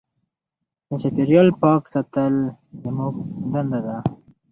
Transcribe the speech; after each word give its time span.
د 0.87 0.89
چاپېریال 1.01 1.49
پاک 1.61 1.83
ساتل 1.93 2.35
زموږ 2.83 3.13
دنده 3.51 3.79
ده. 3.85 3.97